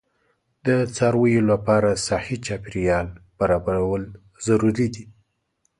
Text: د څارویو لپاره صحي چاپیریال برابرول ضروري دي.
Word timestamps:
د 0.65 0.67
څارویو 0.95 1.41
لپاره 1.51 1.89
صحي 2.07 2.37
چاپیریال 2.45 3.07
برابرول 3.39 4.03
ضروري 4.45 4.87
دي. 4.95 5.05